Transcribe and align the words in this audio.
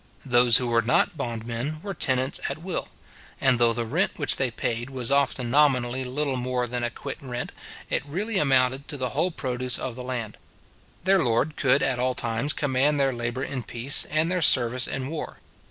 Those 0.25 0.57
who 0.57 0.65
were 0.65 0.81
not 0.81 1.15
bond 1.15 1.45
men 1.45 1.79
were 1.83 1.93
tenants 1.93 2.39
at 2.49 2.57
will; 2.57 2.87
and 3.39 3.59
though 3.59 3.71
the 3.71 3.85
rent 3.85 4.13
which 4.17 4.37
they 4.37 4.49
paid 4.49 4.89
was 4.89 5.11
often 5.11 5.51
nominally 5.51 6.03
little 6.03 6.37
more 6.37 6.65
than 6.65 6.83
a 6.83 6.89
quit 6.89 7.19
rent, 7.21 7.51
it 7.87 8.03
really 8.07 8.39
amounted 8.39 8.87
to 8.87 8.97
the 8.97 9.09
whole 9.09 9.29
produce 9.29 9.77
of 9.77 9.95
the 9.95 10.03
land. 10.03 10.39
Their 11.03 11.23
lord 11.23 11.55
could 11.55 11.83
at 11.83 11.99
all 11.99 12.15
times 12.15 12.51
command 12.51 12.99
their 12.99 13.13
labour 13.13 13.43
in 13.43 13.61
peace 13.61 14.05
and 14.05 14.31
their 14.31 14.41
service 14.41 14.87
in 14.87 15.07
war. 15.07 15.37